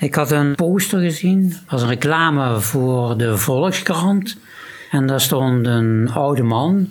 Ik 0.00 0.14
had 0.14 0.30
een 0.30 0.54
poster 0.54 1.00
gezien. 1.00 1.54
Was 1.68 1.82
een 1.82 1.88
reclame 1.88 2.60
voor 2.60 3.18
de 3.18 3.36
Volkskrant. 3.38 4.36
En 4.90 5.06
daar 5.06 5.20
stond 5.20 5.66
een 5.66 6.10
oude 6.12 6.42
man. 6.42 6.88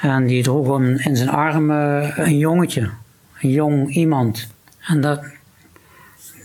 En 0.00 0.26
die 0.26 0.42
droeg 0.42 0.80
in 0.80 1.16
zijn 1.16 1.28
armen 1.28 2.12
een 2.20 2.38
jongetje. 2.38 2.90
Een 3.40 3.50
jong 3.50 3.94
iemand. 3.94 4.48
En 4.80 5.00
dat, 5.00 5.20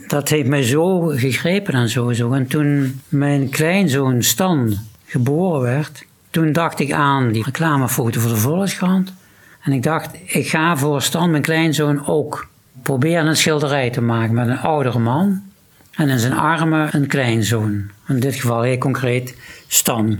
dat 0.07 0.29
heeft 0.29 0.47
mij 0.47 0.63
zo 0.63 1.01
gegrepen 1.01 1.73
en 1.73 1.89
zo, 1.89 2.11
zo. 2.11 2.31
En 2.33 2.47
toen 2.47 3.01
mijn 3.09 3.49
kleinzoon 3.49 4.23
Stan 4.23 4.77
geboren 5.05 5.61
werd, 5.61 6.05
toen 6.29 6.51
dacht 6.51 6.79
ik 6.79 6.91
aan 6.91 7.31
die 7.31 7.43
reclamefoto 7.43 8.19
voor 8.19 8.29
de 8.29 8.37
Volkskrant. 8.37 9.13
En 9.61 9.71
ik 9.71 9.83
dacht, 9.83 10.09
ik 10.25 10.47
ga 10.47 10.77
voor 10.77 11.01
Stan, 11.01 11.31
mijn 11.31 11.43
kleinzoon, 11.43 12.07
ook 12.07 12.47
proberen 12.81 13.27
een 13.27 13.35
schilderij 13.35 13.89
te 13.89 14.01
maken 14.01 14.33
met 14.33 14.47
een 14.47 14.59
oudere 14.59 14.99
man. 14.99 15.51
En 15.95 16.09
in 16.09 16.19
zijn 16.19 16.33
armen 16.33 16.95
een 16.95 17.07
kleinzoon. 17.07 17.89
In 18.07 18.19
dit 18.19 18.35
geval 18.35 18.61
heel 18.61 18.77
concreet 18.77 19.35
Stan. 19.67 20.19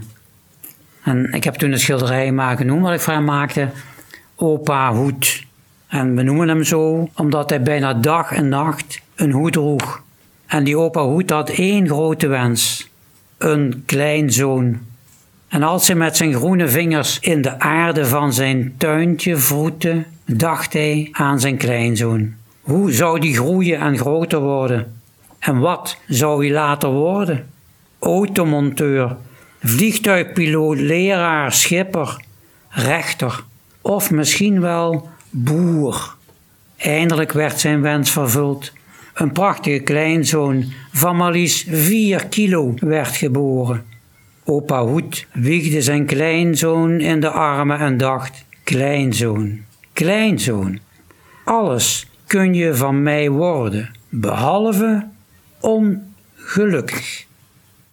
En 1.04 1.32
ik 1.32 1.44
heb 1.44 1.54
toen 1.54 1.72
het 1.72 1.82
schilderij 1.82 2.32
maar 2.32 2.58
genoemd 2.58 2.82
wat 2.82 2.94
ik 2.94 3.00
voor 3.00 3.14
hem 3.14 3.26
maakte, 3.26 3.70
Opa 4.36 4.94
Hoed. 4.94 5.46
En 5.88 6.16
we 6.16 6.24
noemen 6.24 6.48
hem 6.48 6.64
zo 6.64 7.10
omdat 7.16 7.50
hij 7.50 7.62
bijna 7.62 7.94
dag 7.94 8.32
en 8.32 8.50
nacht 8.50 9.02
een 9.16 9.32
hoed 9.32 9.54
droeg. 9.54 10.04
En 10.46 10.64
die 10.64 10.78
opa 10.78 11.02
Hoed 11.02 11.30
had 11.30 11.50
één 11.50 11.88
grote 11.88 12.28
wens: 12.28 12.90
een 13.38 13.84
kleinzoon. 13.86 14.80
En 15.48 15.64
als 15.64 15.88
hij 15.88 15.96
met 15.96 16.18
zijn 16.18 16.34
groene 16.34 16.68
vingers 16.68 17.20
in 17.20 17.42
de 17.42 17.60
aarde 17.60 18.06
van 18.06 18.34
zijn 18.34 18.74
tuintje 18.78 19.38
vroette, 19.38 20.04
dacht 20.26 20.74
hij 20.74 21.10
aan 21.12 21.40
zijn 21.40 21.58
kleinzoon. 21.58 22.34
Hoe 22.62 22.92
zou 22.92 23.20
die 23.20 23.36
groeien 23.36 23.80
en 23.80 23.98
groter 23.98 24.40
worden? 24.40 25.02
En 25.44 25.60
wat 25.60 25.98
zou 26.08 26.46
hij 26.46 26.54
later 26.54 26.90
worden? 26.90 27.50
Automonteur, 28.00 29.16
vliegtuigpiloot, 29.64 30.78
leraar, 30.78 31.52
schipper, 31.52 32.24
rechter 32.70 33.44
of 33.82 34.12
misschien 34.12 34.62
wel 34.62 35.10
boer. 35.30 36.16
Eindelijk 36.78 37.32
werd 37.32 37.60
zijn 37.60 37.82
wens 37.82 38.12
vervuld. 38.12 38.72
Een 39.14 39.32
prachtige 39.32 39.80
kleinzoon 39.80 40.66
van 40.92 41.16
maar 41.16 41.32
liefst 41.32 41.68
4 41.70 42.28
kilo 42.28 42.74
werd 42.80 43.16
geboren. 43.16 43.86
Opa 44.44 44.86
Hoed 44.86 45.28
wiegde 45.34 45.82
zijn 45.82 46.06
kleinzoon 46.06 47.00
in 47.00 47.20
de 47.20 47.30
armen 47.30 47.80
en 47.80 47.98
dacht: 47.98 48.46
Kleinzoon, 48.64 49.60
kleinzoon, 49.94 50.80
alles 51.46 52.08
kun 52.28 52.54
je 52.54 52.76
van 52.76 53.04
mij 53.04 53.30
worden, 53.30 53.92
behalve 54.10 55.12
ongelukkig. 55.64 57.26